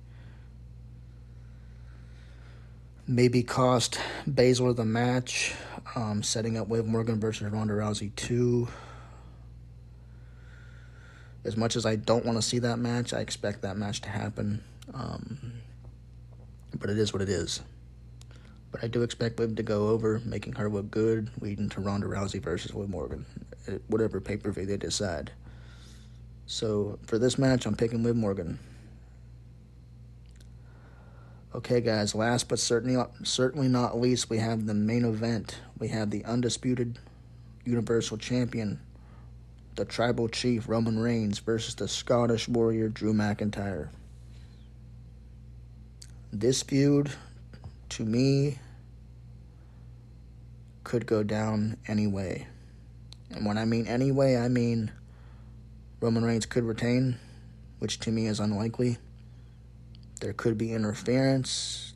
[3.06, 5.54] Maybe cost Baszler the match,
[5.96, 8.68] um, setting up Liv Morgan versus Ronda Rousey 2.
[11.46, 14.10] As much as I don't want to see that match, I expect that match to
[14.10, 14.64] happen.
[14.96, 15.62] Um,
[16.82, 17.62] but it is what it is.
[18.72, 22.08] But I do expect Liv to go over, making her look good, leading to Ronda
[22.08, 23.26] Rousey versus Liv Morgan,
[23.68, 25.32] eh, whatever pay per view they decide.
[26.48, 28.60] So for this match, I'm picking Liv Morgan.
[31.54, 32.16] Okay, guys.
[32.16, 35.60] Last but certainly certainly not least, we have the main event.
[35.78, 36.98] We have the undisputed
[37.66, 38.80] Universal Champion,
[39.76, 43.90] the Tribal Chief Roman Reigns versus the Scottish Warrior Drew McIntyre.
[46.34, 47.12] This feud,
[47.90, 48.58] to me,
[50.86, 52.48] could go down anyway.
[53.32, 54.92] And when I mean anyway, I mean
[56.00, 57.18] Roman Reigns could retain,
[57.80, 58.98] which to me is unlikely.
[60.22, 61.94] There could be interference.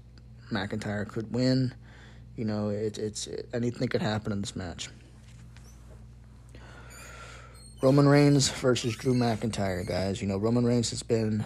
[0.52, 1.74] McIntyre could win.
[2.36, 4.89] You know, it, it's it, anything could happen in this match.
[7.82, 10.21] Roman Reigns versus Drew McIntyre, guys.
[10.21, 11.45] You know, Roman Reigns has been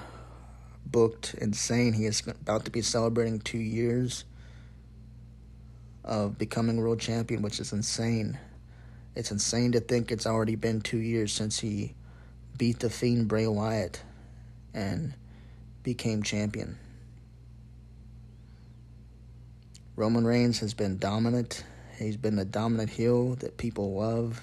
[0.91, 1.93] booked insane.
[1.93, 4.25] He is about to be celebrating two years
[6.04, 8.38] of becoming world champion, which is insane.
[9.15, 11.93] It's insane to think it's already been two years since he
[12.58, 14.02] beat the Fiend Bray Wyatt
[14.73, 15.13] and
[15.84, 16.78] became champion.
[19.95, 21.63] Roman Reigns has been dominant.
[21.97, 24.41] He's been the dominant heel that people love.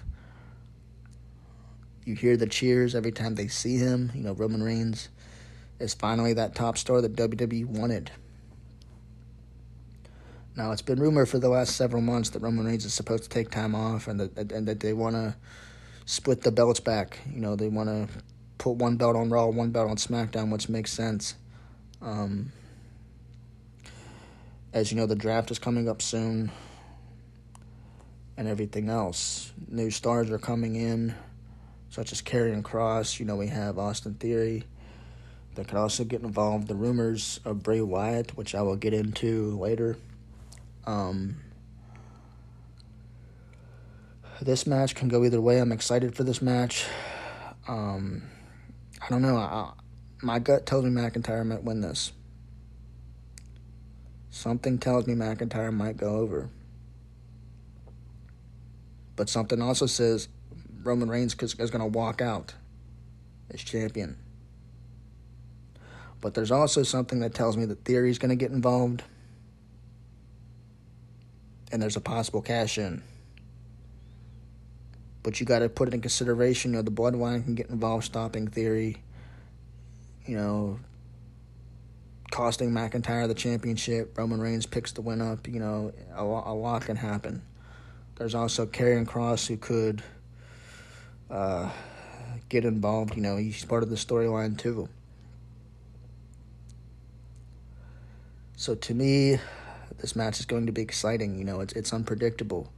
[2.05, 4.13] You hear the cheers every time they see him.
[4.15, 5.09] You know, Roman Reigns
[5.79, 8.11] is finally that top star that WWE wanted.
[10.57, 13.29] Now, it's been rumored for the last several months that Roman Reigns is supposed to
[13.29, 15.37] take time off and that, and that they want to
[16.07, 17.19] split the belts back.
[17.31, 18.09] You know, they want to
[18.57, 21.35] put one belt on Raw, one belt on SmackDown, which makes sense.
[22.01, 22.53] Um,
[24.73, 26.51] as you know, the draft is coming up soon
[28.39, 29.53] and everything else.
[29.69, 31.15] New stars are coming in,
[31.91, 33.19] such as Karrion Kross.
[33.19, 34.65] You know, we have Austin Theory
[35.57, 36.69] that could also get involved.
[36.69, 39.97] The rumors of Bray Wyatt, which I will get into later.
[40.87, 41.37] Um,
[44.41, 45.59] this match can go either way.
[45.59, 46.87] I'm excited for this match.
[47.67, 48.23] Um,
[49.03, 49.37] I don't know.
[49.37, 49.73] I,
[50.23, 52.13] my gut tells me McIntyre might win this.
[54.31, 56.51] Something tells me McIntyre might go over.
[59.17, 60.29] But something also says
[60.83, 62.55] Roman Reigns is going to walk out
[63.51, 64.19] as champion.
[66.27, 69.05] But there's also something that tells me that Theory is going to get involved.
[71.71, 73.05] And there's a possible cash in.
[75.23, 76.73] But you got to put it in consideration.
[76.73, 78.97] You know, the Bloodline can get involved, stopping Theory.
[80.27, 80.81] You know,
[82.33, 84.19] costing McIntyre the championship.
[84.19, 85.47] Roman Reigns picks the win up.
[85.47, 87.41] You know, a, a lot can happen.
[88.17, 90.03] There's also Karrion Kross who could
[91.31, 91.71] uh,
[92.49, 93.15] get involved.
[93.15, 94.89] You know, he's part of the storyline too.
[98.57, 99.39] So to me,
[99.99, 101.39] this match is going to be exciting.
[101.39, 102.73] You know, it's it's unpredictable.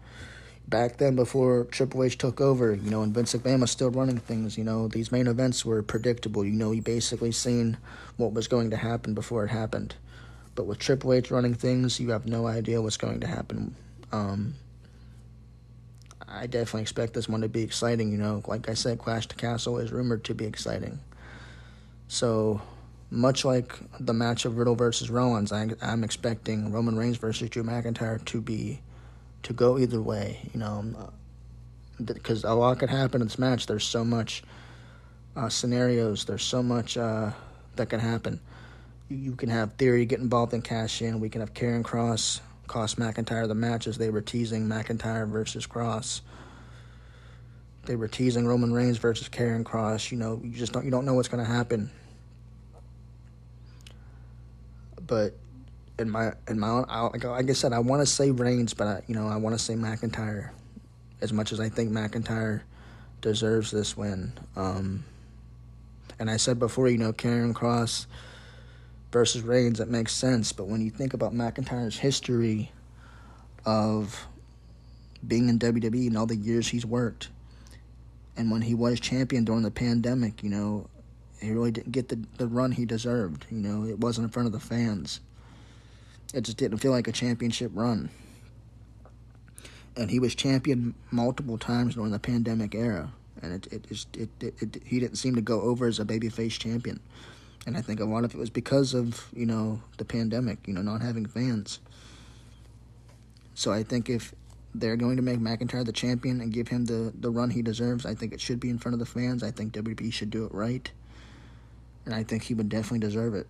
[0.67, 4.19] Back then, before Triple H took over, you know, and Vince McMahon was still running
[4.19, 6.45] things, you know, these main events were predictable.
[6.45, 7.79] You know, you basically seen
[8.19, 9.95] what was going to happen before it happened.
[10.55, 13.77] But with Triple H running things, you have no idea what's going to happen.
[14.13, 14.57] Um,
[16.27, 18.13] I definitely expect this one to be exciting.
[18.13, 20.99] You know, like I said, Clash to Castle is rumored to be exciting.
[22.09, 22.61] So,
[23.11, 27.63] much like the match of Riddle versus Rollins, I, I'm expecting Roman Reigns versus Drew
[27.63, 28.81] McIntyre to be
[29.45, 30.41] to go either way.
[30.53, 31.11] You know,
[32.05, 33.67] because a lot could happen in this match.
[33.67, 34.43] There's so much
[35.37, 36.25] uh, scenarios.
[36.25, 37.31] There's so much uh,
[37.77, 38.41] that can happen.
[39.09, 41.21] You, you, can have Theory get involved in cash in.
[41.21, 45.67] We can have Karrion Kross cost McIntyre the match as they were teasing McIntyre versus
[45.67, 46.21] Kross
[47.87, 50.11] They were teasing Roman Reigns versus Karrion Kross.
[50.11, 51.91] You know, you just don't you don't know what's going to happen.
[55.09, 55.35] But
[55.99, 59.03] in my in my own, like I said, I want to say Reigns, but I,
[59.09, 60.51] you know I want to say McIntyre
[61.21, 62.63] as much as I think McIntyre
[63.21, 64.33] deserves this win.
[64.55, 65.05] Um,
[66.19, 68.07] and I said before, you know, Karrion Kross
[69.13, 70.53] versus Reigns, that makes sense.
[70.53, 72.71] But when you think about McIntyre's history
[73.65, 74.27] of
[75.27, 77.29] being in WWE and all the years he's worked,
[78.37, 80.89] and when he was champion during the pandemic, you know,
[81.41, 83.47] he really didn't get the, the run he deserved.
[83.51, 85.21] You know, it wasn't in front of the fans.
[86.35, 88.11] It just didn't feel like a championship run
[89.99, 93.13] and he was champion multiple times during the pandemic era,
[93.43, 96.05] and it it, just, it, it, it he didn't seem to go over as a
[96.05, 97.01] babyface champion,
[97.67, 100.73] and I think a lot of it was because of you know the pandemic, you
[100.73, 101.81] know, not having fans.
[103.55, 104.33] So I think if
[104.73, 108.07] they're going to make McIntyre the champion and give him the, the run he deserves,
[108.07, 109.43] I think it should be in front of the fans.
[109.43, 110.89] I think WWE should do it right.
[112.09, 113.47] And I think he would definitely deserve it.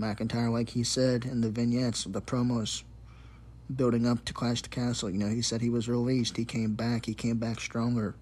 [0.00, 2.82] McIntyre, like he said in the vignettes, the promos,
[3.76, 5.10] building up to Clash the Castle.
[5.10, 6.36] You know, he said he was released.
[6.36, 7.06] He came back.
[7.06, 8.16] He came back stronger.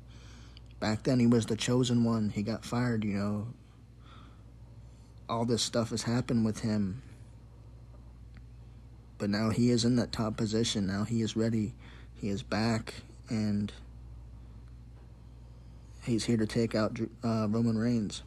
[0.78, 2.28] Back then, he was the chosen one.
[2.28, 3.46] He got fired, you know.
[5.26, 7.00] All this stuff has happened with him.
[9.16, 10.86] But now he is in that top position.
[10.86, 11.72] Now he is ready.
[12.14, 12.92] He is back.
[13.30, 13.72] And
[16.08, 18.22] he's here to take out uh, Roman Reigns.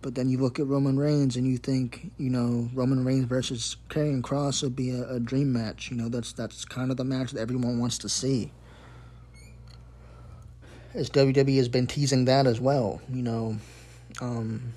[0.00, 3.76] But then you look at Roman Reigns and you think, you know, Roman Reigns versus
[3.88, 5.90] Karrion Kross would be a, a, dream match.
[5.90, 8.52] You know, that's that's kind of the match that everyone wants to see.
[10.94, 13.02] As WWE has been teasing that as well.
[13.12, 13.58] You know,
[14.20, 14.72] um,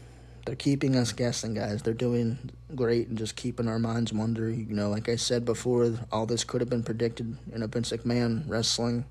[0.46, 1.82] they're keeping us guessing, guys.
[1.82, 4.68] They're doing great and just keeping our minds wondering.
[4.68, 7.92] You know, like I said before, all this could have been predicted in a Vince
[7.92, 9.06] McMahon wrestling.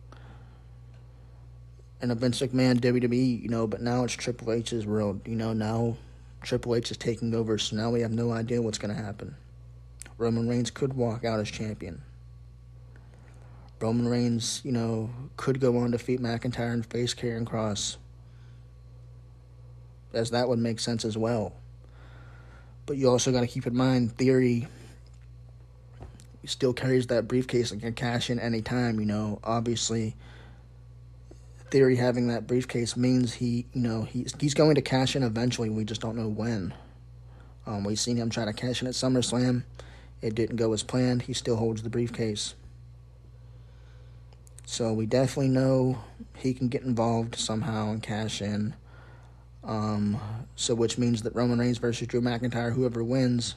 [2.02, 5.20] In a Vince McMahon WWE, you know, but now it's Triple H's world.
[5.26, 5.96] You know, now
[6.42, 9.36] Triple H is taking over, so now we have no idea what's going to happen.
[10.16, 12.02] Roman Reigns could walk out as champion.
[13.80, 17.96] Roman Reigns, you know, could go on to defeat McIntyre and face Karrion Kross.
[20.12, 21.52] As that would make sense as well.
[22.86, 24.66] But you also got to keep in mind, Theory
[26.44, 29.38] still carries that briefcase and can cash in any time, you know.
[29.44, 30.16] Obviously,
[31.70, 35.70] Theory having that briefcase means he, you know, he's he's going to cash in eventually.
[35.70, 36.74] We just don't know when.
[37.66, 39.62] Um, we've seen him try to cash in at SummerSlam.
[40.20, 41.22] It didn't go as planned.
[41.22, 42.54] He still holds the briefcase.
[44.64, 46.00] So we definitely know
[46.36, 48.74] he can get involved somehow and cash in.
[49.62, 50.20] Um,
[50.56, 53.56] so which means that Roman Reigns versus Drew McIntyre, whoever wins,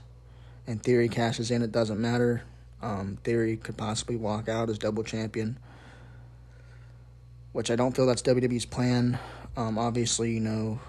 [0.68, 2.44] and Theory cashes in, it doesn't matter.
[2.82, 5.58] Um, Theory could possibly walk out as double champion
[7.54, 9.18] which I don't feel that's WWE's plan.
[9.56, 10.80] Um, obviously, you know,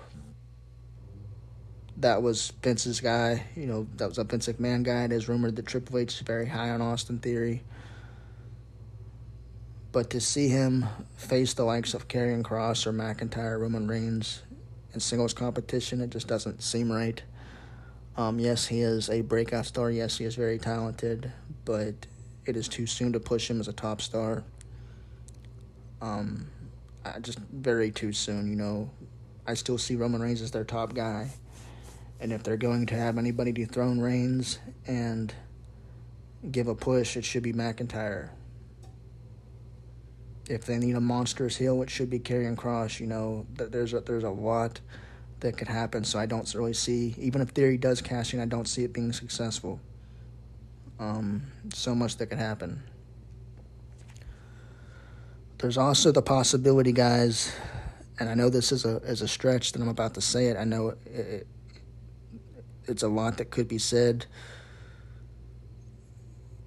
[1.98, 3.44] that was Vince's guy.
[3.54, 5.04] You know, that was a Vince McMahon guy.
[5.04, 7.62] It is rumored that Triple H is very high on Austin Theory.
[9.92, 10.86] But to see him
[11.16, 14.42] face the likes of Karrion Kross or McIntyre, Roman Reigns
[14.94, 17.22] in singles competition, it just doesn't seem right.
[18.16, 19.90] Um, yes, he is a breakout star.
[19.90, 21.32] Yes, he is very talented,
[21.64, 22.06] but
[22.46, 24.44] it is too soon to push him as a top star.
[26.00, 26.46] Um,
[27.04, 28.48] I just very too soon.
[28.48, 28.90] You know,
[29.46, 31.30] I still see Roman Reigns as their top guy,
[32.20, 35.34] and if they're going to have anybody dethrone Reigns and
[36.50, 38.30] give a push, it should be McIntyre.
[40.48, 43.00] If they need a monstrous heel, which should be Karrion Kross.
[43.00, 44.80] You know, there's a, there's a lot
[45.40, 46.04] that could happen.
[46.04, 48.92] So I don't really see, even if Theory does cash in, I don't see it
[48.92, 49.80] being successful.
[50.98, 51.42] Um,
[51.72, 52.82] so much that could happen.
[55.58, 57.52] There's also the possibility, guys,
[58.18, 60.56] and I know this is a is a stretch that I'm about to say it.
[60.56, 61.46] I know it, it,
[62.84, 64.26] it's a lot that could be said.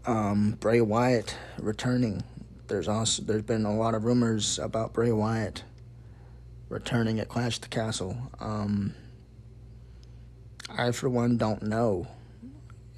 [0.05, 2.23] Um, Bray Wyatt returning.
[2.67, 5.63] There's also there's been a lot of rumors about Bray Wyatt
[6.69, 8.17] returning at Clash the Castle.
[8.39, 8.93] Um,
[10.69, 12.07] I for one don't know.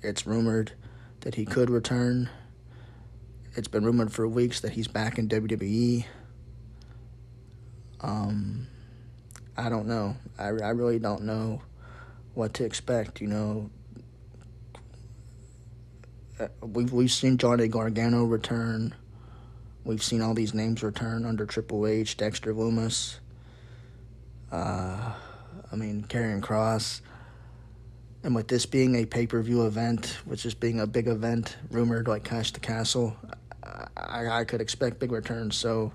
[0.01, 0.71] It's rumored
[1.21, 2.29] that he could return.
[3.55, 6.05] It's been rumored for weeks that he's back in WWE.
[8.01, 8.67] Um,
[9.57, 10.15] I don't know.
[10.37, 11.61] I, I really don't know
[12.33, 13.21] what to expect.
[13.21, 13.69] You know,
[16.39, 18.95] uh, we've we've seen Johnny Gargano return.
[19.89, 23.17] We've seen all these names return under Triple H, Dexter Lumis.
[24.51, 25.13] Uh,
[25.71, 27.01] I mean, Karrion Kross.
[28.21, 31.57] And with this being a pay per view event, with this being a big event,
[31.71, 33.17] rumored like Cash the Castle,
[33.97, 35.55] I, I could expect big returns.
[35.55, 35.91] So,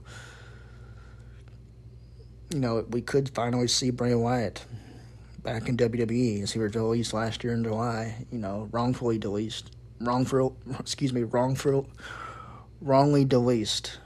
[2.52, 4.64] you know, we could finally see Bray Wyatt
[5.44, 8.26] back in WWE as he was released last year in July.
[8.32, 9.70] You know, wrongfully released,
[10.00, 11.86] wrongful, excuse me, wrongful,
[12.84, 13.98] wrongly released.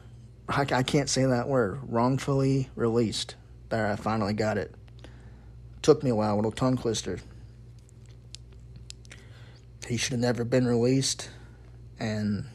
[0.49, 1.81] I, I can't say that word.
[1.83, 3.35] Wrongfully released.
[3.69, 4.75] There, I finally got it.
[5.83, 7.19] Took me a while, little tongue twister.
[9.87, 11.29] He should have never been released,
[11.99, 12.47] and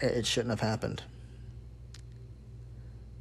[0.00, 1.02] it shouldn't have happened.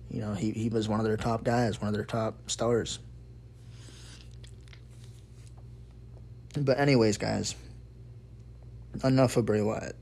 [0.10, 3.00] You know, he, he was one of their top guys, one of their top stars.
[6.58, 7.56] But, anyways, guys,
[9.04, 9.96] enough of Bray Wyatt.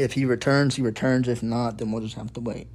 [0.00, 1.28] If he returns, he returns.
[1.28, 2.68] If not, then we'll just have to wait.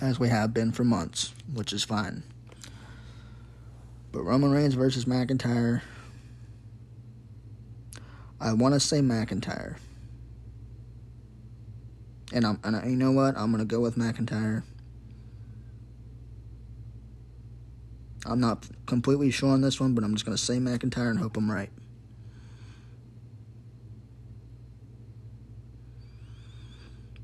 [0.00, 2.22] As we have been for months, which is fine.
[4.12, 5.82] But Roman Reigns versus McIntyre.
[8.40, 9.78] I want to say McIntyre.
[12.32, 13.36] And I'm and I, you know what?
[13.36, 14.62] I'm gonna go with McIntyre.
[18.24, 21.36] I'm not completely sure on this one, but I'm just gonna say McIntyre and hope
[21.36, 21.70] I'm right.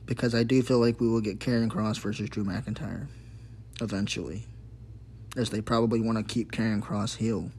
[0.07, 3.09] Because I do feel like we will get Karrion Kross versus Drew McIntyre
[3.81, 4.47] eventually.
[5.37, 7.51] As they probably want to keep Karrion Kross heel.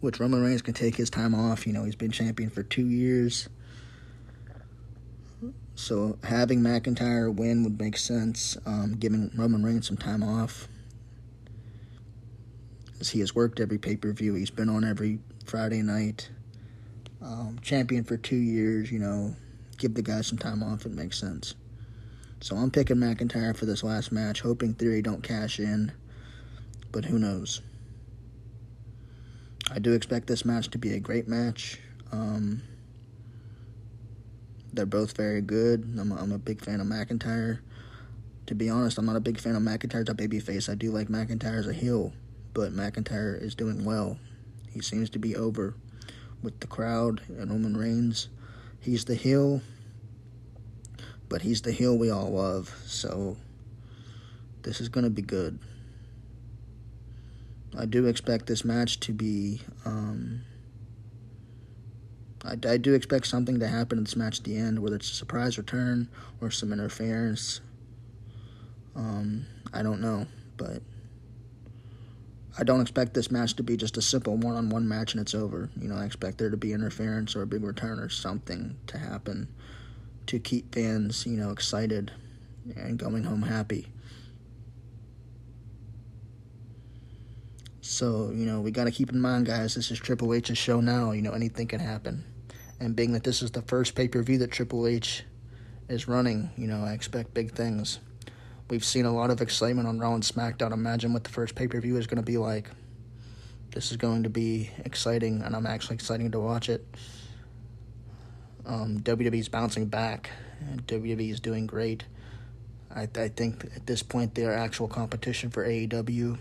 [0.00, 1.66] Which Roman Reigns can take his time off.
[1.66, 3.48] You know, he's been champion for two years.
[5.76, 10.68] So having McIntyre win would make sense, um, giving Roman Reigns some time off.
[13.00, 16.30] As he has worked every pay per view, he's been on every Friday night.
[17.20, 19.34] Um, champion for two years, you know,
[19.84, 21.54] give the guy some time off, it makes sense.
[22.40, 25.92] So I'm picking McIntyre for this last match, hoping Theory don't cash in,
[26.90, 27.60] but who knows.
[29.70, 31.80] I do expect this match to be a great match.
[32.12, 32.62] Um,
[34.72, 35.82] they're both very good.
[36.00, 37.58] I'm a, I'm a big fan of McIntyre.
[38.46, 40.70] To be honest, I'm not a big fan of McIntyre as a babyface.
[40.70, 42.14] I do like McIntyre as a heel,
[42.54, 44.18] but McIntyre is doing well.
[44.70, 45.74] He seems to be over
[46.42, 48.28] with the crowd and Roman Reigns.
[48.80, 49.62] He's the heel,
[51.28, 52.74] but he's the heel we all love.
[52.86, 53.36] So
[54.62, 55.58] this is going to be good.
[57.76, 59.60] I do expect this match to be.
[59.84, 60.42] Um,
[62.44, 65.10] I, I do expect something to happen in this match at the end, whether it's
[65.10, 66.08] a surprise return
[66.40, 67.60] or some interference.
[68.94, 70.82] Um, I don't know, but
[72.56, 75.68] I don't expect this match to be just a simple one-on-one match and it's over.
[75.80, 78.98] You know, I expect there to be interference or a big return or something to
[78.98, 79.48] happen
[80.26, 82.12] to keep fans, you know, excited
[82.76, 83.88] and going home happy.
[87.80, 90.80] So, you know, we got to keep in mind, guys, this is Triple H's show
[90.80, 91.12] now.
[91.12, 92.24] You know, anything can happen.
[92.80, 95.24] And being that this is the first pay per view that Triple H
[95.88, 97.98] is running, you know, I expect big things.
[98.70, 100.72] We've seen a lot of excitement on Raw and SmackDown.
[100.72, 102.70] Imagine what the first pay per view is going to be like.
[103.70, 106.86] This is going to be exciting, and I'm actually excited to watch it.
[108.66, 110.30] Um, WWE's bouncing back,
[110.86, 112.04] WWE is doing great.
[112.94, 116.38] I, I think at this point they are actual competition for AEW.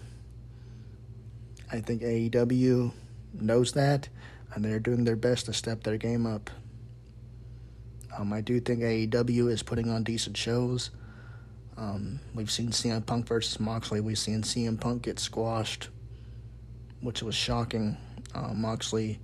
[1.72, 2.92] I think AEW
[3.34, 4.10] knows that,
[4.54, 6.50] and they're doing their best to step their game up.
[8.16, 10.92] Um, I do think AEW is putting on decent shows.
[11.76, 14.00] Um, we've seen CM Punk versus Moxley.
[14.00, 15.90] We've seen CM Punk get squashed,
[17.02, 17.98] which was shocking.
[18.36, 19.20] Uh, Moxley,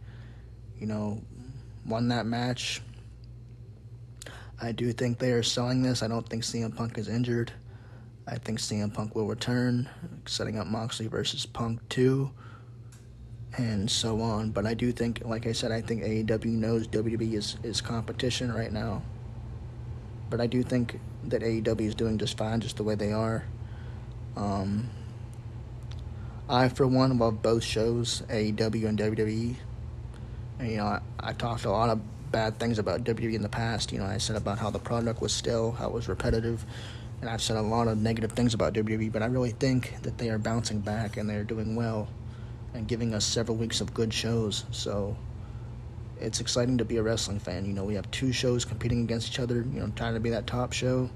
[0.80, 1.22] you know,
[1.86, 2.82] won that match.
[4.62, 6.04] I do think they are selling this.
[6.04, 7.52] I don't think CM Punk is injured.
[8.28, 9.90] I think CM Punk will return,
[10.26, 12.30] setting up Moxley versus Punk 2,
[13.58, 14.52] and so on.
[14.52, 18.54] But I do think, like I said, I think AEW knows WWE is, is competition
[18.54, 19.02] right now.
[20.30, 23.46] But I do think that AEW is doing just fine, just the way they are.
[24.36, 24.90] Um,
[26.50, 29.56] I, for one, love both shows, AEW and WWE.
[30.60, 32.02] And, you know, I, I talked a lot of
[32.32, 33.92] bad things about WWE in the past.
[33.92, 36.66] You know, I said about how the product was still, how it was repetitive,
[37.22, 39.12] and I've said a lot of negative things about WWE.
[39.12, 42.08] But I really think that they are bouncing back and they are doing well.
[42.74, 44.66] and giving us several weeks of good shows.
[44.72, 45.18] So
[46.20, 47.66] it's exciting to be a wrestling fan.
[47.66, 50.30] You know, we have two shows competing against each other, you know, trying to be
[50.32, 51.10] that top show.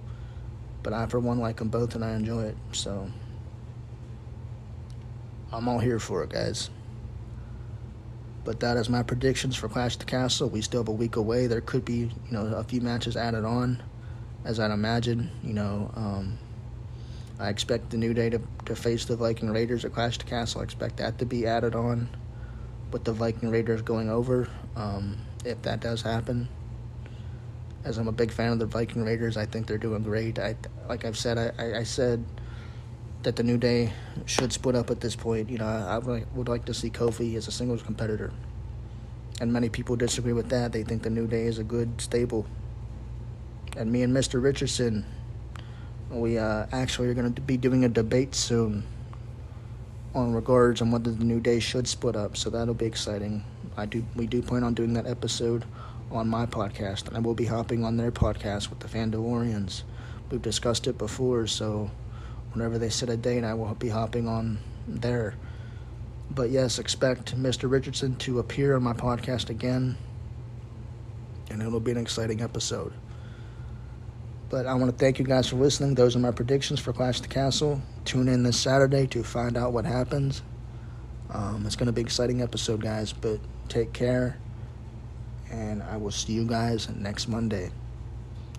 [0.81, 2.57] But I, for one, like them both and I enjoy it.
[2.71, 3.09] So
[5.51, 6.69] I'm all here for it, guys.
[8.45, 10.49] But that is my predictions for Clash of the Castle.
[10.49, 11.47] We still have a week away.
[11.47, 13.81] There could be, you know, a few matches added on,
[14.43, 15.31] as I'd imagine.
[15.41, 16.37] You know, um,
[17.39, 20.29] I expect the New Day to, to face the Viking Raiders at Clash of the
[20.29, 20.61] Castle.
[20.61, 22.09] I expect that to be added on
[22.91, 26.47] with the Viking Raiders going over, um, if that does happen.
[27.85, 30.37] As I'm a big fan of the Viking Raiders, I think they're doing great.
[30.37, 30.55] I,
[30.87, 32.23] like I've said, I, I, I said
[33.23, 33.91] that the New Day
[34.25, 35.49] should split up at this point.
[35.49, 35.97] You know, I,
[36.35, 38.31] would like to see Kofi as a singles competitor.
[39.41, 40.71] And many people disagree with that.
[40.71, 42.45] They think the New Day is a good stable.
[43.75, 44.41] And me and Mr.
[44.41, 45.05] Richardson,
[46.09, 48.83] we uh, actually are going to be doing a debate soon
[50.13, 52.37] on regards on whether the New Day should split up.
[52.37, 53.43] So that'll be exciting.
[53.75, 54.05] I do.
[54.15, 55.65] We do plan on doing that episode
[56.11, 59.81] on my podcast, and I will be hopping on their podcast with the Fandalorians.
[60.29, 61.89] We've discussed it before, so
[62.53, 65.35] whenever they set a date, I will be hopping on there.
[66.31, 67.69] But yes, expect Mr.
[67.69, 69.97] Richardson to appear on my podcast again,
[71.49, 72.93] and it'll be an exciting episode.
[74.49, 75.95] But I want to thank you guys for listening.
[75.95, 77.81] Those are my predictions for Clash the Castle.
[78.05, 80.43] Tune in this Saturday to find out what happens.
[81.31, 83.13] Um, it's going to be an exciting episode, guys.
[83.13, 84.37] But take care,
[85.51, 87.71] and I will see you guys next Monday.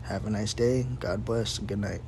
[0.02, 0.86] Have a nice day.
[1.00, 2.02] God bless, good night.